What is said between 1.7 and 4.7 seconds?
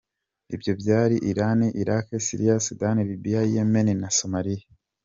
Iraq, Syria, Sudani, Libya, Yemen na Somalia.